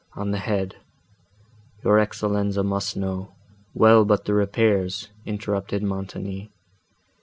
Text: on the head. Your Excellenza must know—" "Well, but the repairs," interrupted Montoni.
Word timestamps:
on 0.13 0.31
the 0.31 0.39
head. 0.39 0.77
Your 1.83 1.99
Excellenza 1.99 2.63
must 2.63 2.97
know—" 2.97 3.35
"Well, 3.75 4.03
but 4.03 4.25
the 4.25 4.33
repairs," 4.33 5.09
interrupted 5.27 5.83
Montoni. 5.83 6.51